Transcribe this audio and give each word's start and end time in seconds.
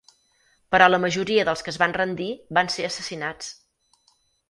Però 0.75 0.87
la 0.91 0.99
majoria 1.03 1.45
dels 1.51 1.63
que 1.67 1.71
es 1.73 1.79
van 1.83 1.95
rendir 1.99 2.33
van 2.61 2.75
ser 2.79 2.91
assassinats. 2.91 3.55